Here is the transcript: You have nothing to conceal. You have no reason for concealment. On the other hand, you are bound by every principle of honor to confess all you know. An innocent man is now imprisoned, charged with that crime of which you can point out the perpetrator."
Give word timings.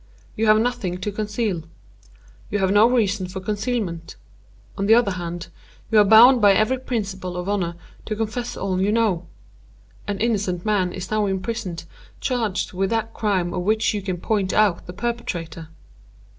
You 0.35 0.47
have 0.47 0.57
nothing 0.57 0.97
to 0.97 1.11
conceal. 1.11 1.61
You 2.49 2.57
have 2.57 2.71
no 2.71 2.89
reason 2.89 3.27
for 3.27 3.39
concealment. 3.39 4.15
On 4.75 4.87
the 4.87 4.95
other 4.95 5.11
hand, 5.11 5.49
you 5.91 5.99
are 5.99 6.03
bound 6.03 6.41
by 6.41 6.53
every 6.53 6.79
principle 6.79 7.37
of 7.37 7.47
honor 7.47 7.75
to 8.07 8.15
confess 8.15 8.57
all 8.57 8.81
you 8.81 8.91
know. 8.91 9.27
An 10.07 10.17
innocent 10.17 10.65
man 10.65 10.91
is 10.91 11.11
now 11.11 11.27
imprisoned, 11.27 11.83
charged 12.19 12.73
with 12.73 12.89
that 12.89 13.13
crime 13.13 13.53
of 13.53 13.61
which 13.61 13.93
you 13.93 14.01
can 14.01 14.17
point 14.17 14.53
out 14.53 14.87
the 14.87 14.93
perpetrator." 14.93 15.69